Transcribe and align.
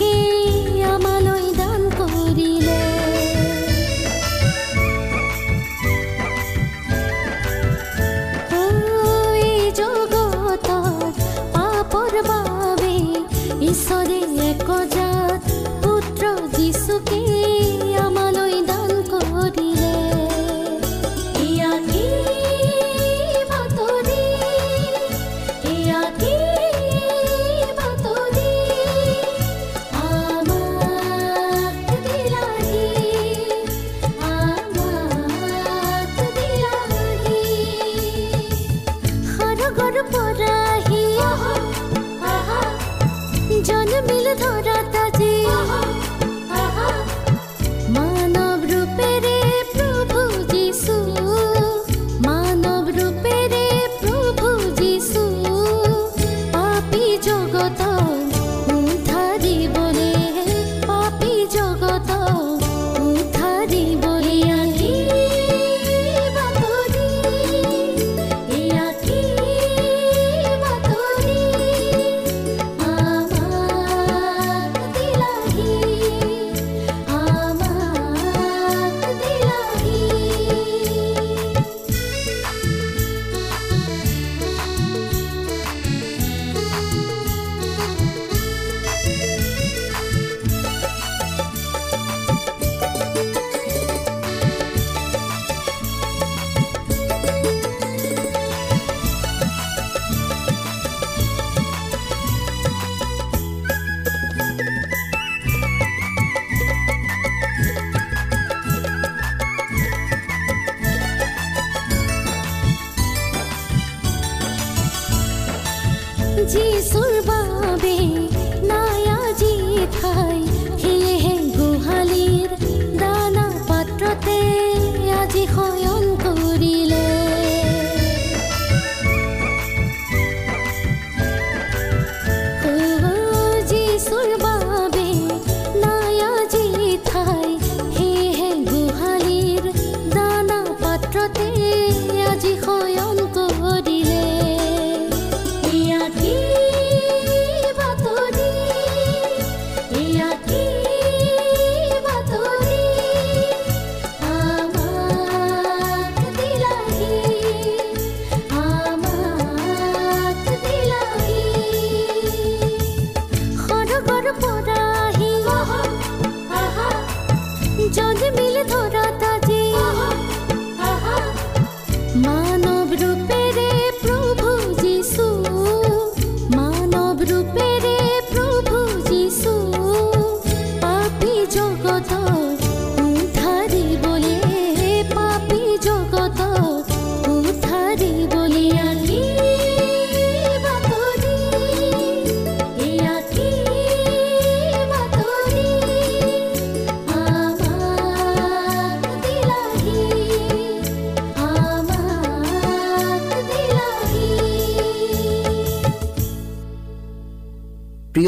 一 0.00 0.47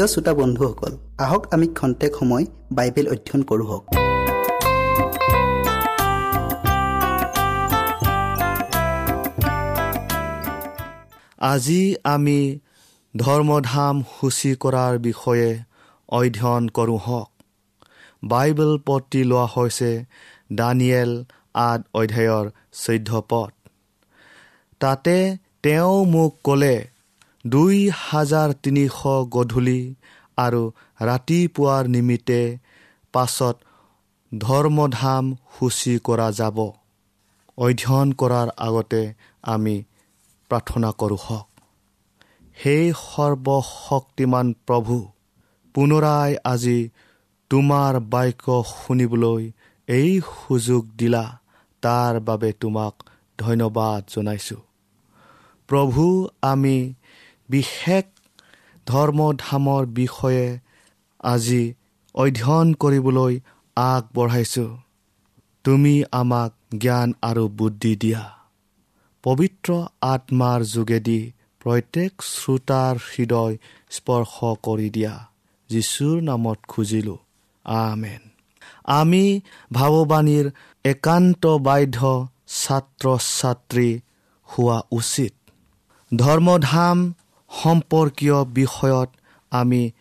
প্ৰিয় 0.01 0.13
শ্ৰোতা 0.13 0.33
বন্ধুসকল 0.33 0.93
আহক 1.17 1.43
আমি 1.53 1.67
খন্তেক 1.67 2.11
সময় 2.15 2.45
বাইবেল 2.71 3.07
অধ্যয়ন 3.07 3.41
কৰোঁ 3.49 3.79
আজি 11.39 11.95
আমি 12.03 12.39
ধৰ্মধাম 13.17 13.95
সূচী 14.13 14.51
কৰাৰ 14.59 14.93
বিষয়ে 14.97 15.49
অধ্যয়ন 16.09 16.63
কৰোঁ 16.67 16.97
হওক। 16.97 17.29
বাইবেল 18.23 18.73
পত্ৰি 18.85 19.21
লোৱা 19.23 19.45
হৈছে 19.45 19.91
দানিয়েল 20.53 21.11
আদ 21.53 21.81
অধ্যায়ৰ 21.93 22.45
চৈধ্য 22.73 23.11
পদ। 23.29 23.51
তাতে 24.79 25.37
তেওঁ 25.63 26.05
মোক 26.05 26.33
ক'লে 26.43 26.75
দুই 27.47 27.89
হাজাৰ 27.93 28.53
তিনিশ 28.63 29.01
গধূলি 29.29 29.95
আৰু 30.37 30.71
ৰাতিপুৱাৰ 31.01 31.87
নিমিত্তে 31.87 32.57
পাছত 33.13 33.55
ধৰ্মধাম 34.37 35.35
সূচী 35.35 35.99
কৰা 36.03 36.31
যাব। 36.31 36.57
অধ্যয়ন 37.57 38.11
কৰাৰ 38.11 38.47
আগতে 38.57 39.13
আমি 39.43 39.83
প্ৰাৰ্থনা 40.49 40.91
কৰোঁ 40.91 41.17
হওক। 41.23 41.47
সেই 42.57 42.93
সৰ্বশক্তিমান 42.93 44.53
প্ৰভু 44.67 45.07
পুনৰাই 45.73 46.35
আজি 46.43 46.89
তোমাৰ 47.49 47.99
বাক্য 47.99 48.63
শুনিবলৈ 48.63 49.51
এই 49.87 50.21
সুযোগ 50.21 50.87
দিলা। 50.97 51.39
তাৰ 51.81 52.19
বাবে 52.19 52.53
তোমাক 52.53 52.93
ধন্যবাদ 53.37 54.03
জনাইছোঁ। 54.15 54.61
প্ৰভু 55.67 56.27
আমি 56.41 56.93
বিশেষ 57.51 58.05
ধৰ্মধামৰ 58.87 59.85
বিষয়ে 59.85 60.45
আজি 61.23 61.63
অধ্যয়ন 62.15 62.73
কৰিবলৈ 62.73 63.33
আগবঢ়াইছোঁ। 63.75 64.71
তুমি 65.63 65.93
আমাক 66.11 66.51
জ্ঞান 66.77 67.09
আৰু 67.21 67.43
বুদ্ধি 67.49 67.93
দিয়া। 67.95 68.23
পবিত্ৰ 69.23 69.69
আত্মাৰ 70.01 70.59
যোগেদি 70.65 71.19
প্ৰত্যেক 71.59 72.11
শ্ৰোতাৰ 72.21 72.95
হৃদয় 73.09 73.57
স্পৰ্শ 73.89 74.33
কৰি 74.63 74.89
দিয়া। 74.89 75.13
যীশুৰ 75.69 76.21
নামত 76.21 76.59
খুজিলোঁ। 76.67 77.17
আমেন। 77.65 78.21
আমি 78.83 79.23
ভাৱবাণীৰ 79.73 80.45
একান্ত 80.85 81.43
বাধ্য 81.61 82.27
ছাত্ৰ 82.47 83.05
ছাত্ৰী 83.39 83.89
হোৱা 84.49 84.77
উচিত। 84.91 85.33
ধৰ্মধাম 86.11 86.97
সম্পৰ্কীয় 87.59 88.37
বিষয়ত 88.45 89.09
আমি 89.51 89.91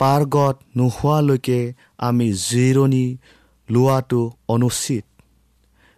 পাৰ্গত 0.00 0.56
নোহোৱালৈকে 0.76 1.60
আমি 1.98 2.32
জিৰণি 2.32 3.06
লোৱাটো 3.70 4.32
অনুচিত। 4.48 5.04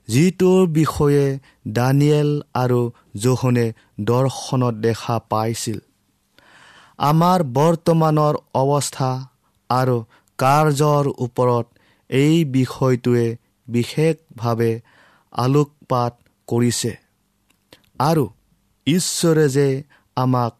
যিটোৰ 0.09 0.67
বিষয়ে 0.69 1.39
দানিয়েল 1.69 2.31
আৰু 2.55 2.81
জোহনে 3.17 3.67
দৰ্শনত 4.01 4.75
দেখা 4.75 5.19
পাইছিল। 5.31 5.79
আমাৰ 6.99 7.39
বৰ্তমানৰ 7.43 8.35
অৱস্থা 8.55 9.11
আৰু 9.71 9.97
কাৰ্যৰ 10.39 11.05
ওপৰত 11.19 11.67
এই 12.11 12.45
বিষয়টোৱে 12.45 13.27
বিশেষভাৱে 13.69 14.73
আলোকপাত 15.33 16.13
কৰিছে। 16.49 16.93
আৰু 17.99 18.25
ঈশ্বৰে 18.87 19.49
যে 19.49 19.69
আমাক 20.17 20.53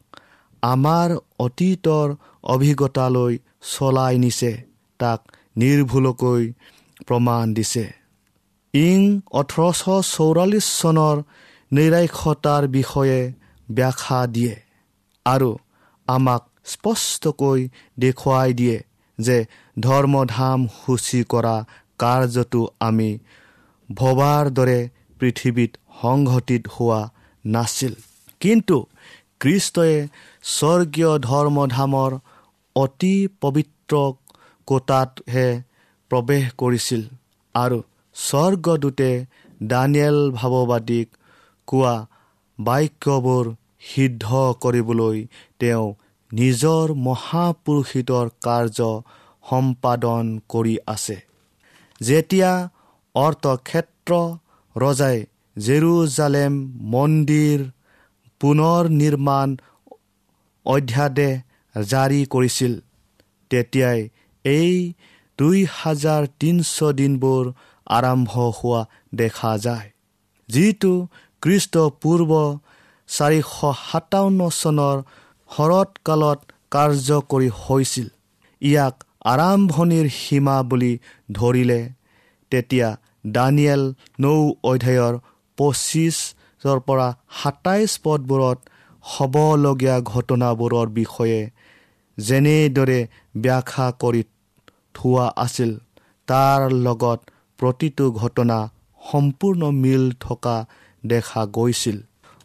আমাৰ 0.63 1.09
অতীতৰ 1.39 2.09
অভিজ্ঞতালৈ 2.45 3.35
চলাই 3.73 4.15
নিছে 4.19 4.53
তাক 5.01 5.21
নিৰ্ভুলকৈ 5.57 6.43
প্ৰমাণ 7.07 7.45
দিছে। 7.55 7.85
ইং 8.75 9.01
ওঠৰশ 9.41 9.81
চৌৰাল্লিছ 10.15 10.67
চনৰ 10.81 11.17
নিৰাক্ষতাৰ 11.73 12.63
বিষয়ে 12.69 13.21
ব্যাখ্যা 13.69 14.21
দিয়ে 14.27 14.55
আৰু 15.27 15.51
আমাক 16.09 16.43
স্পষ্টকৈ 16.65 17.61
দেখুৱাই 17.99 18.51
দিয়ে 18.61 18.79
যে 19.19 19.39
ধৰ্মধাম 19.81 20.61
সূচী 20.81 21.21
কৰা 21.33 21.57
কাৰ্যটো 21.99 22.63
আমি 22.81 23.11
ভবাৰ 23.89 24.45
দৰে 24.51 24.81
পৃথিৱীত 25.21 25.73
সংঘটিত 26.03 26.63
হোৱা 26.75 27.01
নাছিল। 27.45 27.95
কিন্তু 28.41 28.77
খ্ৰীষ্টই 29.41 29.95
স্বৰ্গীয় 30.47 31.13
ধৰ্মধামৰ 31.21 32.13
অতি 32.77 33.15
পবিত্ৰ 33.43 33.95
কোটাতহে 34.69 35.47
প্ৰৱেশ 36.11 36.45
কৰিছিল 36.63 37.03
আৰু 37.55 37.79
স্বৰ্গদূতে 38.17 39.11
দানিয়েল 39.73 40.19
ভাৱবাদীক 40.39 41.09
কোৱা 41.69 41.95
বাক্যবোৰ 42.59 43.45
সিদ্ধ 43.89 44.43
কৰিবলৈ 44.63 45.19
তেওঁ 45.61 45.87
নিজৰ 46.31 46.95
মহাপুৰুষিতৰ 47.07 48.27
কাৰ্য 48.47 48.79
সম্পাদন 49.45 50.25
কৰি 50.53 50.77
আছে। 50.95 51.17
যেতিয়া 52.01 52.53
অৰ্থক্ষেত্ৰ 53.15 54.13
ৰজাই 54.77 55.19
জেৰুজালেম 55.57 56.53
মন্দিৰ 56.95 57.61
পুনৰ 58.41 58.83
নিৰ্মাণ 58.97 59.49
অধ্যাদেশ 60.67 61.35
জাৰি 61.75 62.21
কৰিছিল। 62.35 62.73
তেতিয়াই 63.51 64.01
এই 64.45 64.73
দুই 65.39 65.59
হাজাৰ 65.73 66.23
তিনিশ 66.41 66.77
দিনবোৰ 66.99 67.45
আৰম্ভ 67.87 68.31
হোৱা 68.59 68.81
দেখা 69.15 69.53
যায়। 69.59 69.89
যিটো 70.49 70.93
খ্ৰীষ্টপূৰ্ব 71.43 72.31
চাৰিশ 73.09 73.51
সাতাৱন্ন 73.83 74.41
চনৰ 74.61 74.97
শৰৎকালত 75.51 76.39
কাৰ্যকৰী 76.73 77.49
হৈছিল। 77.63 78.09
ইয়াক 78.63 78.95
আৰম্ভণিৰ 79.33 80.07
সীমা 80.21 80.57
বুলি 80.71 80.93
ধৰিলে। 81.33 81.81
তেতিয়া 82.53 82.89
দানিয়েল 83.35 83.83
নৌ 84.21 84.41
অধ্যায়ৰ 84.71 85.15
পঁচিছৰ 85.59 86.79
পৰা 86.87 87.09
সাতাইছ 87.41 87.93
পদবোৰত 88.05 88.59
হ'বলগীয়া 89.07 89.97
ঘটনাবোৰৰ 90.13 90.87
বিষয়ে 90.99 91.41
যেনেদৰে 92.19 93.01
ব্যাখ্যা 93.37 93.87
কৰি 94.03 94.23
থোৱা 94.95 95.27
আছিল 95.37 95.71
তাৰ 96.29 96.61
লগত 96.87 97.19
প্ৰতিটো 97.59 98.05
ঘটনা 98.23 98.59
সম্পূৰ্ণ 99.01 99.63
মিল 99.83 100.05
থকা 100.21 100.57
দেখা 101.05 101.43
গৈছিল। 101.57 101.99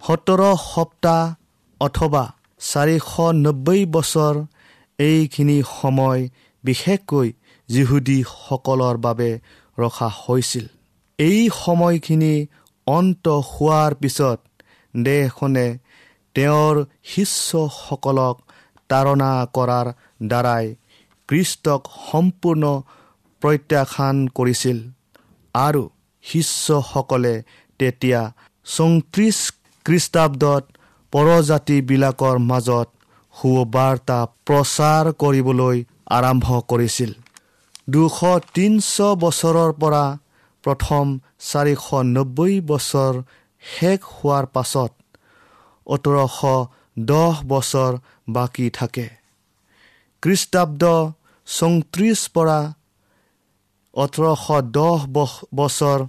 সোতৰ 0.03 0.41
সপ্তাহ 0.65 1.22
অথবা 1.82 2.24
চাৰিশ 2.72 3.10
নব্বৈ 3.46 3.82
বছৰ 3.96 4.36
এইখিনি 5.00 5.58
সময় 5.77 6.22
বিশেষকৈ 6.63 7.27
যিহুদীসকলৰ 7.70 8.96
বাবে 8.98 9.30
ৰখা 9.77 10.10
হৈছিল। 10.22 10.65
এই 11.20 11.39
সময়খিনি 11.63 12.34
অন্ত 12.88 13.25
হোৱাৰ 13.50 13.91
পিছত 14.01 14.39
দেশখনে 14.94 15.68
তেওঁৰ 16.35 16.75
শিষ্যসকলক 17.11 18.35
তাৰণা 18.89 19.31
কৰাৰ 19.55 19.88
দ্বাৰাই 20.29 20.65
খ্ৰীষ্টক 21.29 21.81
সম্পূৰ্ণ 22.05 22.63
প্ৰত্যাখ্যান 23.41 24.17
কৰিছিল 24.38 24.77
আৰু 25.55 25.83
শিষ্যসকলে 26.25 27.35
তেতিয়া 27.79 28.21
চৌত্ৰিছ 28.65 29.38
খ্ৰীষ্টাব্দত 29.85 30.63
পৰজাতিবিলাকৰ 31.13 32.38
মাজত 32.50 32.88
সুবাৰ্তা 33.33 34.19
প্ৰচাৰ 34.47 35.05
কৰিবলৈ 35.21 35.77
আৰম্ভ 36.17 36.47
কৰিছিল। 36.71 37.11
দুশ 37.89 38.17
তিনিশ 38.55 38.89
বছৰৰ 39.23 39.71
পৰা 39.81 40.05
প্ৰথম 40.63 41.05
চাৰিশ 41.50 41.85
নব্বৈ 42.15 42.53
বছৰ 42.71 43.13
শেষ 43.63 44.00
হোৱাৰ 44.11 44.45
পাছত 44.55 44.91
ওঠৰশ 45.93 46.38
দহ 47.05 47.33
বছৰ 47.48 47.91
বাকী 48.29 48.67
থাকে। 48.69 49.07
খ্ৰীষ্টাব্দ 50.24 50.83
চৌত্ৰিছ 51.48 52.19
পৰা 52.36 52.60
ওঠৰশ 53.93 54.45
দহ 54.77 55.00
বছৰ 55.55 56.00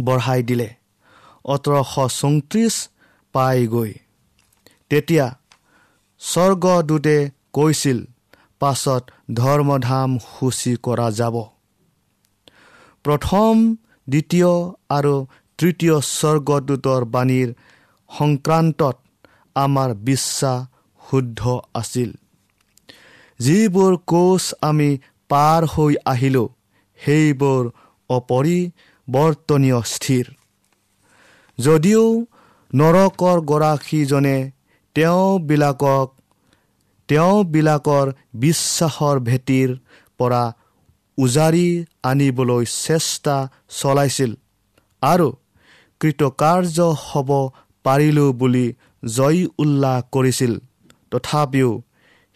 বঢ়াই 0.00 0.40
দিলে। 0.48 0.68
ওঠৰশ 1.44 1.92
চৌত্ৰিছ 2.18 2.74
পাইগৈ। 3.34 3.92
তেতিয়া 4.90 5.26
স্বৰ্গদূতে 6.20 7.16
কৈছিল 7.52 7.98
পাছত 8.60 9.02
ধৰ্মধাম 9.34 10.10
সূচী 10.26 10.72
কৰা 10.84 11.08
যাব। 11.10 11.36
প্ৰথম 13.04 13.52
দ্বিতীয় 14.08 14.52
আৰু 14.90 15.14
তৃতীয় 15.58 15.96
স্বৰ্গদূতৰ 16.10 17.02
বাণীৰ 17.14 17.48
সংক্ৰান্তত 18.18 18.96
আমাৰ 19.56 19.90
বিশ্বাস 20.08 20.58
শুদ্ধ 21.02 21.40
আছিল। 21.74 22.10
যিবোৰ 23.40 23.92
কোচ 24.06 24.44
আমি 24.68 24.90
পাৰ 25.30 25.60
হৈ 25.74 25.92
আহিলোঁ 26.12 26.48
সেইবোৰ 27.00 27.62
অপৰিৱৰ্তনীয় 28.10 29.80
স্থিৰ। 29.94 30.24
যদিও 31.58 32.04
নৰকৰ 32.72 33.38
গৰাকীজনে 33.50 34.36
তেওঁবিলাকক 34.96 36.08
তেওঁবিলাকৰ 37.08 38.06
বিশ্বাসৰ 38.34 39.16
ভেটিৰ 39.28 39.70
পৰা 40.20 40.44
উজাৰি 41.18 41.68
আনিবলৈ 42.02 42.64
চেষ্টা 42.76 43.36
চলাইছিল 43.80 44.30
আৰু 45.02 45.28
কৃতকাৰ্য 46.00 46.78
হ'ব 47.02 47.30
পাৰিলোঁ 47.84 48.28
বুলি 48.32 48.66
জয় 49.14 49.40
উল্লাস 49.58 49.98
কৰিছিল। 50.12 50.52
তথাপিও 51.10 51.70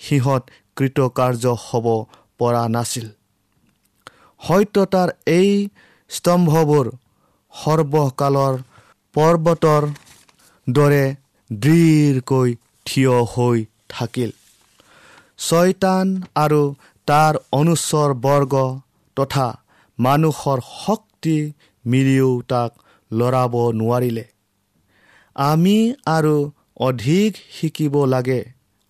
সিহঁত 0.00 0.42
কৃতকাৰ্য 0.76 1.44
হ'ব 1.64 1.86
পৰা 2.38 2.64
নাছিল। 2.68 3.06
সত্যতাৰ 4.40 5.08
এই 5.26 5.50
স্তম্ভবোৰ 6.10 6.86
সৰ্বকালৰ 7.54 8.54
পৰ্বতৰ 9.14 9.82
দৰে 10.66 11.04
দৃঢ়কৈ 11.50 12.50
থিয় 12.86 13.14
হৈ 13.32 13.58
থাকিল। 13.88 14.30
ছয়তান 15.38 16.06
আৰু 16.34 16.62
তাৰ 17.08 17.34
অনুচৰ 17.52 18.14
বৰ্গ 18.24 18.54
তথা 19.16 19.46
মানুহৰ 19.98 20.58
শক্তি 20.74 21.36
মিলিও 21.84 22.30
তাক 22.48 22.70
লৰাব 23.10 23.54
নোৱাৰিলে। 23.72 24.24
আমি 25.38 25.76
আৰু 26.06 26.36
অধিক 26.80 27.30
শিকিব 27.52 27.94
লাগে। 28.04 28.40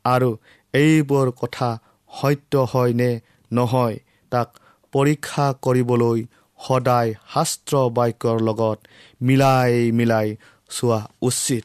আৰু 0.05 0.31
এইবোৰ 0.75 1.27
কথা 1.33 1.71
সত্য 2.11 2.53
হয় 2.73 2.93
নে 2.93 3.11
নহয় 3.51 3.97
তাক 4.33 4.49
পৰীক্ষা 4.93 5.47
কৰিবলৈ 5.63 6.19
সদায় 6.59 7.11
শাস্ত্ৰ 7.35 7.75
বাক্যৰ 7.97 8.39
লগত 8.41 8.79
মিলাই 9.21 9.73
মিলাই 9.93 10.29
চোৱা 10.71 11.01
উচিত। 11.23 11.65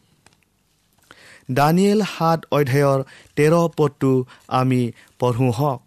দানিয়েল 1.51 1.99
সাত 2.13 2.39
অধ্যায়ৰ 2.51 2.99
তেৰ 3.35 3.53
পদটো 3.77 4.11
আমি 4.59 4.81
পঢ়োঁ 5.19 5.51
হওক। 5.51 5.81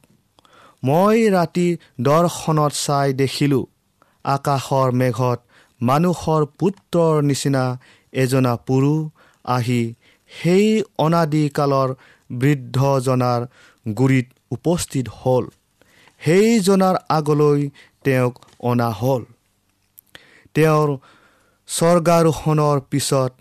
মই 0.83 1.19
ৰাতি 1.29 1.69
দৰ্শনত 2.01 2.73
চাই 2.85 3.09
দেখিলোঁ। 3.13 3.65
আকাশৰ 4.25 4.89
মেঘত 4.93 5.39
মানুহৰ 5.81 6.43
পুত্ৰৰ 6.59 7.15
নিচিনা 7.23 7.65
এজনা 8.13 8.57
পুৰুষ 8.67 9.11
আহি 9.45 9.95
সেই 10.31 10.83
অনাদিকালৰ 10.99 11.95
বৃদ্ধজনাৰ 12.33 13.41
গুৰিত 13.97 14.27
উপস্থিত 14.51 15.07
হ'ল। 15.09 15.45
সেইজনাৰ 16.21 16.97
আগলৈ 17.09 17.71
তেওঁক 18.05 18.35
অনা 18.61 18.91
হ'ল। 18.91 19.23
তেওঁৰ 20.55 20.89
স্বৰ্গাৰোহণৰ 21.69 22.81
পিছত 22.91 23.33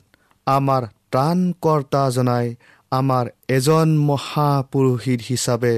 আমাৰ 0.48 0.84
ত্ৰাণকৰ্তাজনাই 1.12 2.56
আমাৰ 2.92 3.26
এজন 3.48 3.98
মহাপুৰোহিত 3.98 5.20
হিচাপে 5.30 5.76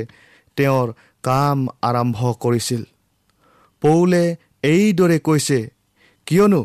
তেওঁৰ 0.58 0.88
কাম 1.24 1.68
আৰম্ভ 1.82 2.20
কৰিছিল। 2.40 2.82
পৌলে 3.82 4.24
এইদৰে 4.64 5.20
কৈছে 5.20 5.60
কিয়নো 6.28 6.62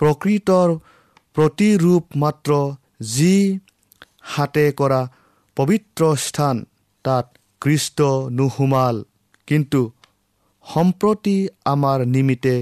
প্ৰকৃতৰ 0.00 0.68
প্ৰতিৰূপ 1.36 2.04
মাত্ৰ 2.16 2.50
যি 3.12 3.34
হাতে 4.32 4.64
কৰা 4.72 5.00
পবিত্ৰ 5.56 6.02
স্থান 6.16 6.56
তাত 7.04 7.26
কৃষ্ট 7.62 7.98
নোসোমাল। 8.30 8.96
কিন্তু 9.48 9.80
সম্প্ৰতি 10.66 11.36
আমাৰ 11.64 11.98
নিমিত্তে 12.06 12.56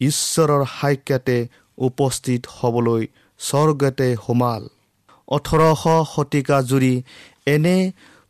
ঈশ্বৰৰ 0.00 0.62
সাক্ষাতে 0.76 1.38
উপস্থিত 1.78 2.42
হ'বলৈ 2.58 3.02
স্বৰ্গতে 3.40 4.08
সোমাল। 4.26 4.62
ওঠৰশ 5.28 5.82
শতিকা 6.12 6.58
জুৰি 6.62 6.94
এনে 7.46 7.76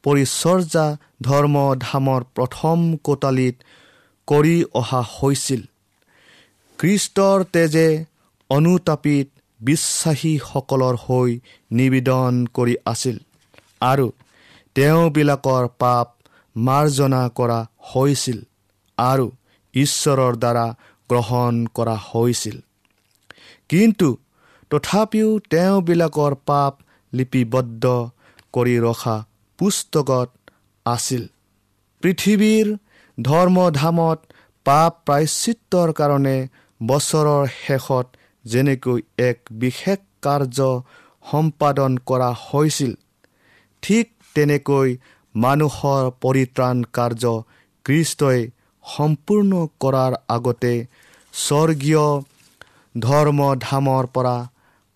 পৰিচৰ্যা 0.05 0.87
ধৰ্ম 1.23 1.57
ধামৰ 1.81 2.23
প্ৰথম 2.37 2.79
কোটালিত 3.05 3.57
কৰি 4.29 4.57
অহা 4.75 5.03
হৈছিল। 5.15 5.63
খ্ৰীষ্টৰ 6.79 7.39
তেজে 7.53 7.89
অনুতাপিত 8.51 9.29
বিশ্বাসীসকলৰ 9.63 10.97
হৈ 11.05 11.31
নিবেদন 11.71 12.33
কৰি 12.57 12.75
আছিল। 12.87 13.17
আৰু 13.81 14.07
তেওঁবিলাকৰ 14.77 15.65
পাপ 15.79 16.09
মাৰ্জনা 16.57 17.23
কৰা 17.39 17.61
হৈছিল 17.91 18.39
আৰু 18.99 19.27
ঈশ্বৰৰ 19.75 20.35
দ্বাৰা 20.43 20.67
গ্ৰহণ 21.11 21.55
কৰা 21.77 21.97
হৈছিল। 22.09 22.57
কিন্তু 23.69 24.09
তথাপিও 24.71 25.29
তেওঁবিলাকৰ 25.53 26.35
পাপ 26.47 26.73
লিপিবদ্ধ 27.13 27.85
কৰি 28.55 28.77
ৰখা 28.79 29.17
পুস্তকত 29.59 30.29
আছিল। 30.87 31.23
পৃথিৱীৰ 32.03 32.67
ধৰ্মধামত 33.19 34.19
পাপ 34.67 34.93
প্ৰায়চিত্ৰৰ 35.07 35.91
কাৰণে 35.93 36.37
বছৰৰ 36.81 37.45
শেষত 37.67 38.07
যেনেকৈ 38.45 38.99
এক 39.19 39.39
বিশেষ 39.63 39.99
কাৰ্য 40.23 40.59
সম্পাদন 41.25 41.93
কৰা 42.07 42.31
হৈছিল 42.43 42.93
ঠিক 43.83 44.07
তেনেকৈ 44.35 44.89
মানুহৰ 45.35 46.03
পৰিত্ৰাণ 46.21 46.77
কাৰ্য 46.93 47.25
কৃষ্টই 47.85 48.41
সম্পূৰ্ণ 48.85 49.53
কৰাৰ 49.81 50.13
আগতে 50.29 50.75
স্বৰ্গীয় 51.35 52.07
ধৰ্মধামৰ 52.95 54.05
পৰা 54.15 54.37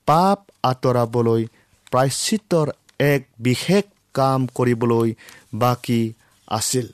পাপ 0.09 0.39
আঁতৰাবলৈ 0.63 1.43
প্ৰায়চিত্ৰৰ 1.91 2.69
এক 3.05 3.21
বিশেষ 3.39 3.85
কাম 4.15 4.47
কৰিবলৈ 4.55 5.09
বাকী 5.55 6.03
আছিল। 6.49 6.87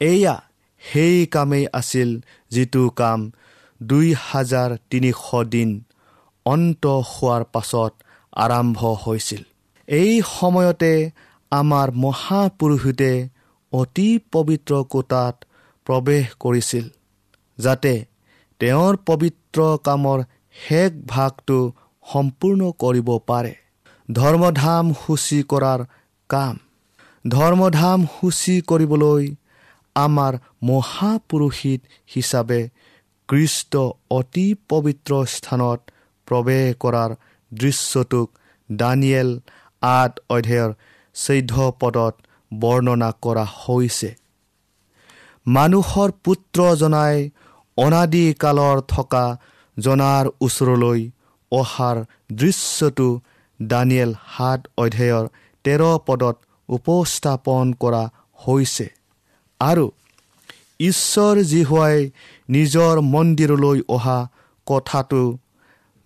এয়া 0.00 0.36
সেই 0.82 1.26
কামেই 1.26 1.64
আছিল 1.72 2.10
যিটো 2.50 2.82
কাম 2.90 3.20
দুই 3.86 4.08
হাজাৰ 4.20 4.70
তিনিশ 4.90 5.20
দিন 5.48 5.70
অন্ত 6.46 6.84
হোৱাৰ 7.10 7.42
পাছত 7.52 7.92
আৰম্ভ 8.36 8.78
হৈছিল। 9.04 9.42
এই 9.88 10.12
সময়তে 10.30 10.92
আমাৰ 11.52 11.88
মহাপুৰুষে 12.04 13.12
অতি 13.72 14.08
পবিত্ৰ 14.32 14.72
কোটাত 14.92 15.34
প্ৰৱেশ 15.86 16.26
কৰিছিল 16.40 16.84
যাতে 17.58 17.94
তেওঁৰ 18.60 18.94
পবিত্ৰ 19.06 19.60
কামৰ 19.84 20.18
শেষ 20.56 20.90
ভাগটো 21.06 21.58
সম্পূৰ্ণ 22.06 22.70
কৰিব 22.82 23.08
পাৰে। 23.26 23.54
ধৰ্মধাম 24.08 24.84
সূচী 25.02 25.38
কৰাৰ 25.42 25.80
কাম। 26.30 26.54
ধৰ্মধাম 27.24 28.06
সূচী 28.14 28.54
কৰিবলৈ 28.60 29.24
আমাৰ 29.96 30.32
মহাপুৰুষিত 30.62 31.80
হিচাপে 32.14 32.60
কৃষ্ট 33.28 33.72
অতি 34.10 34.46
পবিত্ৰ 34.68 35.12
স্থানত 35.34 35.80
প্ৰৱেশ 36.28 36.66
কৰাৰ 36.82 37.10
দৃশ্যটোক 37.52 38.28
দানিয়েল 38.68 39.30
আঠ 39.82 40.12
অধ্যায়ৰ 40.30 40.70
চৈধ্য 41.14 41.54
পদত 41.80 42.14
বৰ্ণনা 42.52 43.10
কৰা 43.22 43.44
হৈছে। 43.60 44.10
মানুহৰ 45.46 46.10
পুত্ৰজনাই 46.24 47.16
অনাদিকালৰ 47.78 48.78
থকা 48.88 49.24
জনাৰ 49.76 50.24
ওচৰলৈ 50.40 51.00
অহাৰ 51.52 51.96
দৃশ্যটো 52.32 53.08
দানিয়েল 53.60 54.12
সাত 54.36 54.60
অধ্যায়ৰ 54.78 55.24
তেৰ 55.64 55.82
পদত 56.06 56.36
উপস্থাপন 56.68 57.66
কৰা 57.72 58.04
হৈছে। 58.46 58.86
আৰু 59.60 59.86
ঈশ্বৰ 60.80 61.36
জীহুৱাই 61.42 61.98
নিজৰ 62.52 62.94
মন্দিৰলৈ 63.12 63.78
অহা 63.88 64.18
কথাটো 64.66 65.22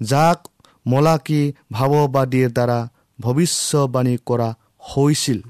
যাক 0.00 0.38
মলাকী 0.86 1.42
ভাৱবাদীৰ 1.72 2.48
দ্বাৰা 2.52 2.78
ভৱিষ্যবাণী 3.18 4.16
কৰা 4.26 4.48
হৈছিল। 4.88 5.40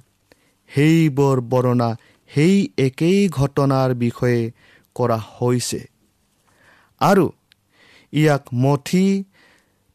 সেইবোৰ 0.70 1.36
বৰ্ণনা 1.50 1.90
সেই 2.30 2.56
একেই 2.78 3.18
ঘটনাৰ 3.28 3.94
বিষয়ে 3.94 4.42
কৰা 4.96 5.18
হৈছে। 5.36 5.80
আৰু 7.00 7.26
ইয়াক 8.12 8.44
মঠি 8.54 9.06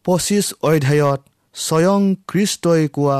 পঁচিছ 0.06 0.46
অধ্যায়ত 0.64 1.22
স্বয়ং 1.56 2.02
খ্ৰীষ্টই 2.28 2.84
কোৱা 2.88 3.20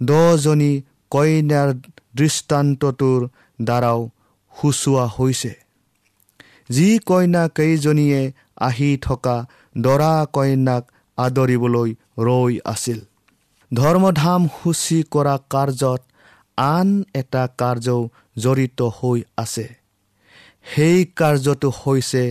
দহজনী 0.00 0.72
কইনাৰ 1.12 1.68
দৃষ্টান্তটোৰ 2.16 3.20
দ্বাৰাও 3.62 4.00
সূচোৱা 4.52 5.04
হৈছে। 5.16 5.52
যি 6.72 6.88
কইনা 7.06 7.42
কেইজনীয়ে 7.48 8.22
আহি 8.60 8.90
থকা 9.02 9.36
দৰা 9.78 10.14
কইনাক 10.36 10.84
আদৰিবলৈ 11.18 11.90
ৰৈ 12.18 12.52
আছিল। 12.64 12.98
ধৰ্মধাম 13.70 14.42
সূচী 14.56 14.98
কৰা 15.10 15.36
কাৰ্যত 15.50 16.00
আন 16.58 16.88
এটা 17.14 17.44
কাৰ্যও 17.60 18.00
জড়িত 18.38 18.80
হৈ 18.98 19.18
আছে। 19.36 19.66
সেই 20.66 20.98
কাৰ্যটো 21.16 21.68
হৈছে 21.80 22.24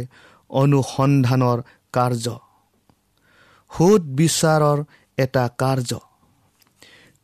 অনুসন্ধানৰ 0.50 1.60
কাৰ্য। 1.94 2.26
সুদ 3.72 4.02
বিচাৰৰ 4.18 4.80
এটা 5.18 5.46
কাৰ্য। 5.58 5.92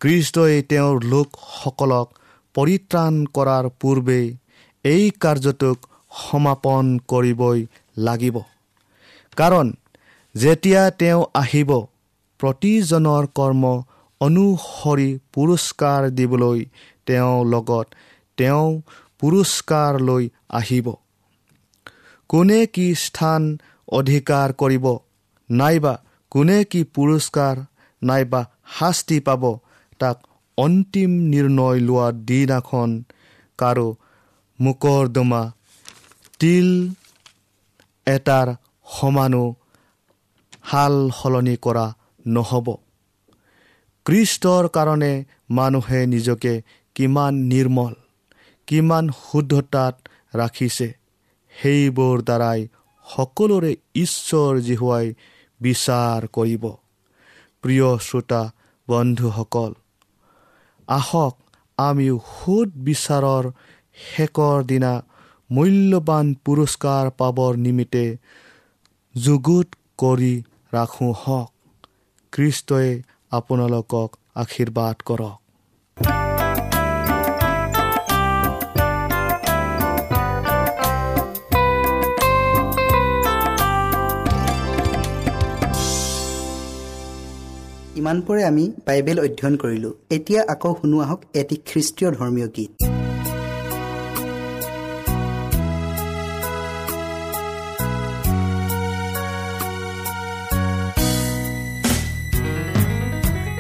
কৃষ্টই 0.02 0.56
তেওঁৰ 0.70 0.96
লোকসকলক 1.04 2.08
পৰিত্ৰাণ 2.56 3.14
কৰাৰ 3.36 3.66
পূৰ্বেই 3.82 4.28
এই 4.86 5.04
কাৰ্যটোক 5.24 5.78
সমাপন 6.20 6.86
কৰিবই 7.12 7.60
লাগিব। 8.06 8.38
কাৰণ 9.38 9.68
যেতিয়া 10.36 10.84
তেওঁ 11.00 11.22
আহিব 11.42 11.72
প্ৰতিজনৰ 12.40 13.24
কৰ্ম 13.38 13.64
অনুসৰি 14.22 15.10
পুৰস্কাৰ 15.34 16.02
দিবলৈ 16.18 16.60
তেওঁ 17.08 17.36
লগত 17.54 17.88
তেওঁ 18.38 18.68
পুৰস্কাৰ 19.20 20.00
লৈ 20.08 20.24
আহিব। 20.60 20.88
কোনে 22.30 22.60
কি 22.74 22.88
স্থান 23.04 23.44
অধিকাৰ 23.92 24.54
কৰিব 24.62 24.86
নাইবা 25.50 25.94
কোনে 26.32 26.58
কি 26.72 26.82
পুৰস্কাৰ 26.96 27.56
নাইবা 28.02 28.42
শাস্তি 28.78 29.18
পাব 29.20 29.44
তাক 30.00 30.18
অন্তিম 30.58 31.12
নিৰ্ণয় 31.32 31.80
লোৱা 31.88 32.08
দিনাখন 32.28 32.90
কাৰো 33.60 33.88
মোকৰ্দমা 34.60 35.42
তিল 36.40 36.70
এটাৰ 38.08 38.48
সমানো 38.88 39.46
সাল 40.72 40.96
সলনি 41.12 41.56
কৰা 41.66 41.86
নহ'ব। 42.28 42.68
কৃষ্টৰ 44.06 44.68
কাৰণে 44.76 45.14
মানুহে 45.50 46.02
নিজকে 46.08 46.54
কিমান 46.96 47.34
নিৰ্মল 47.52 47.94
কিমান 48.68 49.06
শুদ্ধতাত 49.22 49.96
ৰাখিছে 50.36 50.88
সেইবোৰ 51.54 52.18
দ্বাৰাই 52.28 52.60
সকলোৰে 53.08 53.72
ঈশ্বৰ 53.96 54.54
জিহুৱাই 54.68 55.06
বিচাৰ 55.62 56.22
কৰিব। 56.38 56.64
প্ৰিয় 57.64 57.90
শ্ৰোতা 57.98 58.42
বন্ধুসকল 58.88 59.72
আহক 60.88 61.36
আমিও 61.78 62.16
সুদ 62.32 62.70
বিচাৰৰ 62.86 63.46
শেষৰ 63.98 64.58
দিনা 64.64 64.94
মূল্যৱান 65.50 66.28
পুৰস্কাৰ 66.46 67.06
পাবৰ 67.20 67.54
নিমিত্তে 67.66 68.06
যুগুত 69.16 69.68
কৰি 70.02 70.34
ৰাখোঁ 70.74 71.14
হওক 71.22 71.50
খ্ৰীষ্টই 72.34 72.90
আপোনালোকক 73.38 74.10
আশীৰ্বাদ 74.44 74.96
কৰক। 75.10 75.38
ইমানপৰে 88.00 88.42
আমি 88.44 88.66
বাইবেল 88.88 89.18
অধ্যয়ন 89.20 89.56
কৰিলোঁ। 89.64 89.94
এতিয়া 90.16 90.42
আকৌ 90.54 90.72
শুনো 90.80 90.98
আহক 91.06 91.20
এটি 91.34 91.56
খ্ৰীষ্টীয় 91.68 92.10
ধৰ্মীয় 92.18 92.48
গীত। 92.56 92.97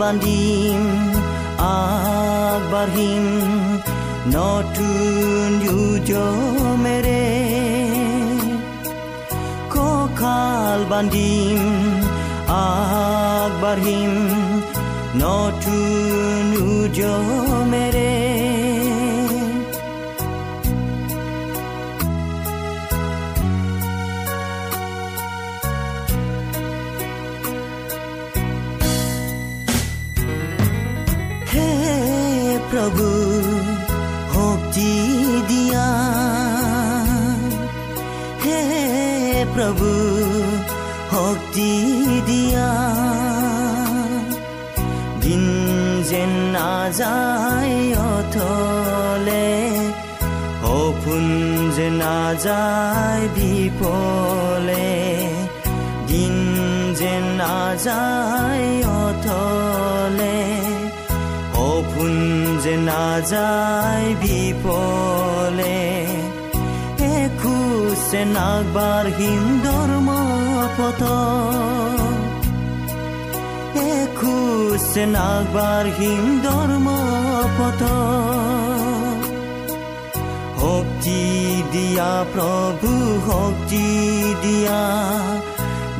banding 0.00 0.84
akbar 1.58 2.88
notun 4.34 5.52
yujo 5.66 6.26
mere. 6.84 7.24
Kokal 9.74 10.80
bandim 10.90 11.62
akbar 12.46 13.78
notun 15.20 16.46
yujo 16.58 17.14
mere. 17.72 18.17
নাযায় 46.88 47.96
অথলে। 47.96 49.70
সপোন 50.62 51.24
যে 51.76 51.90
নাযায় 51.90 53.28
বিপলে। 53.28 55.16
দিন 56.06 56.34
যেন 56.98 57.22
নাযায় 57.22 58.84
অথলে। 58.84 60.60
সপোন 61.52 62.12
যে 62.64 62.76
নাযায় 62.76 64.14
বিপলে। 64.14 66.06
এখোজে 67.04 68.24
নাগবাঢ়িম 68.24 69.60
ধৰ্ম 69.64 70.08
পথ 70.78 71.02
এখোজে 73.90 75.04
নাগবাঢ়িম 75.06 76.24
ধৰ্ম 76.44 76.86
পথ 77.58 77.80
শক্তি 80.62 81.22
দিয়া 81.72 82.12
প্ৰভু 82.34 82.90
শক্তি 83.26 83.86
দিয়া 84.42 84.82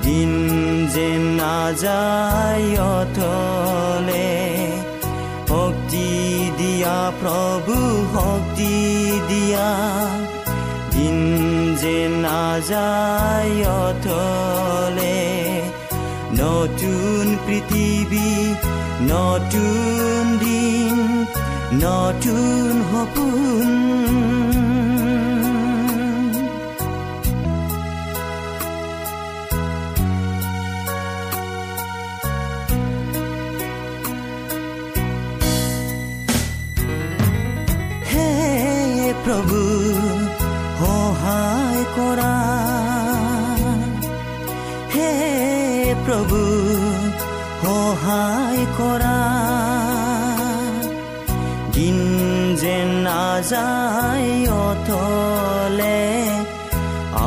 দিন 0.02 0.32
যেন 0.94 1.22
নাযায় 1.40 2.68
অথলে। 2.96 4.30
শক্তি 5.48 6.08
দিয়া 6.58 6.98
প্ৰভু 7.20 7.74
শক্তি 8.14 8.74
দিয়া 9.28 9.68
দিন 10.90 11.16
যেন 11.82 12.12
নাযায় 12.20 13.56
অথলে। 13.84 15.18
নতুন 16.40 17.24
পৃথিৱী 17.46 17.77
নতুন 19.00 20.24
দিন 20.40 20.98
নতুন 21.84 22.72
সপোন 22.90 23.68
প্ৰভু 39.24 39.62
সহায় 40.78 41.82
কৰা 41.96 42.34
হে 44.94 45.10
প্ৰভু 46.06 46.67
সহায় 47.98 48.64
কৰা। 48.78 49.18
দিন 51.72 51.98
যেন 52.60 52.88
নাযায় 53.06 54.30
অথলে 54.66 56.02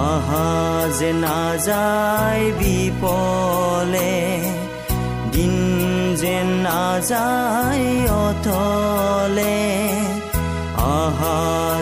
আহা 0.07 0.51
যে 0.99 1.11
নাযায় 1.25 2.45
বিপলে। 2.59 4.15
দিন 5.31 5.55
যেন 6.17 6.47
নাযায় 6.67 7.87
অথলে 8.25 9.59
আহা 10.99 11.39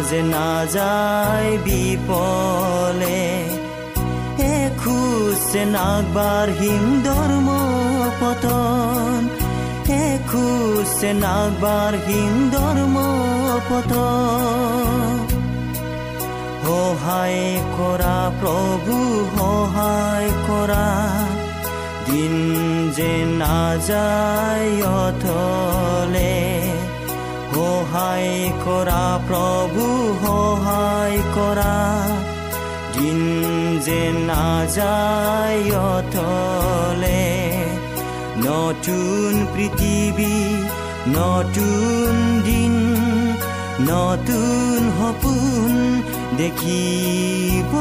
যে 0.10 0.22
নাযায় 0.36 1.52
বিপলে। 1.66 2.79
এখোজে 5.50 5.66
নাগবাঢ়িম 5.66 6.84
ধৰ্ম 7.06 7.48
পতন। 8.22 9.22
এখোজে 9.98 11.12
নাগবাঢ়িম 11.14 12.34
ধৰ্ম 12.52 12.96
পতন। 13.70 15.16
সহায় 16.64 17.44
কৰা 17.78 18.20
প্ৰভু 18.40 18.96
সহায় 19.38 20.30
কৰা 20.48 20.88
দিন 22.06 22.36
যে 22.96 23.12
নাযায় 23.42 24.72
অথলে। 25.02 26.38
সহায় 27.52 28.34
কৰা 28.66 29.06
প্ৰভু 29.28 29.86
সহায় 30.24 31.18
কৰা 31.36 31.76
দিন 32.94 33.39
যে 33.90 34.02
নাযায় 34.30 35.64
অথলে 35.92 37.26
নতুন 38.48 39.32
পৃথিৱী 39.54 40.38
নতুন 41.18 42.14
দিন 42.48 42.74
নতুন 43.92 44.80
সপোন 44.98 45.72
দেখিবলৈ 46.40 47.72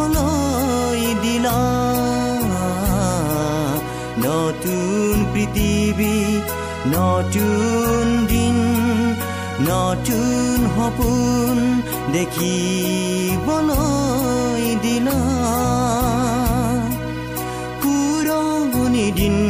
দিলা 1.23 1.61
নতুন 4.27 5.15
পৃথিৱী 5.33 6.19
নতুন 6.95 8.05
দিন 8.29 8.57
নতুন 9.69 10.57
সপোন 10.77 11.57
দেখিবলৈ 12.13 13.59
দিলা 14.83 15.21
Muhammed'in 19.09 19.48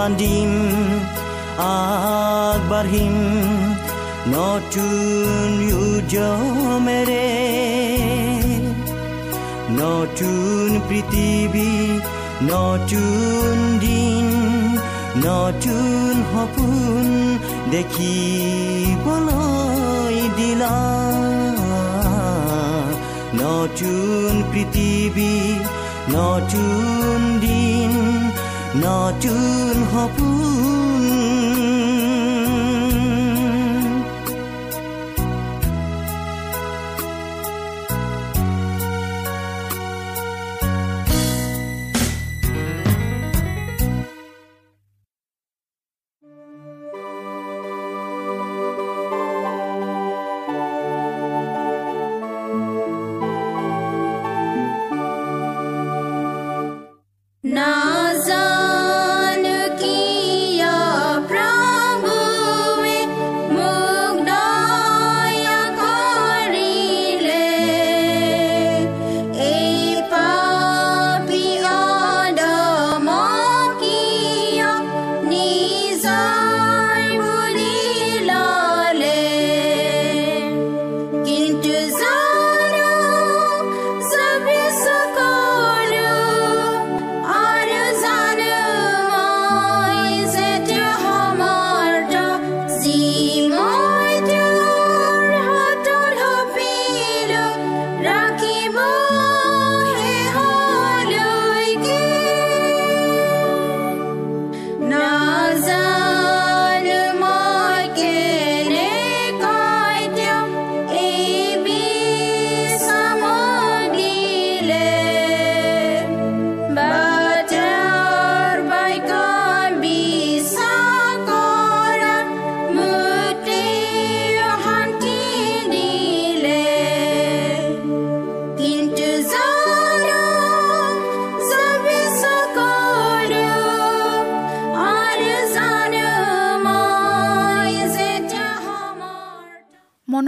বান্ধিম 0.00 0.52
আগবাঢ়িম 1.70 3.16
নতুন 4.34 5.50
উদ্যমেৰে 5.82 7.28
নতুন 9.80 10.68
পৃথিৱী 10.88 11.72
নতুন 12.52 13.54
দিন 13.84 14.26
নতুন 15.26 16.14
সপোন 16.30 17.06
দেখিবলৈ 17.74 19.06
দিলা 20.38 20.76
নতুন 23.40 24.30
পৃথিৱী 24.52 25.34
নতুন 26.10 27.18
দিন 27.40 27.69
নতুন 28.84 29.38
সপোন 29.92 30.09